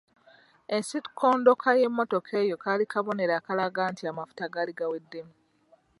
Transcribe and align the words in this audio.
Ensikondoka 0.75 1.69
y’emmotoka 1.79 2.31
eyo 2.43 2.55
kaali 2.63 2.85
kabonero 2.91 3.33
akalaga 3.39 3.81
nti 3.91 4.03
amafuta 4.11 4.45
gaali 4.53 4.73
gaweddemu. 4.79 5.33